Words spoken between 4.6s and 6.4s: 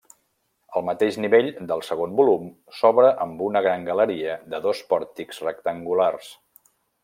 dos pòrtics rectangulars.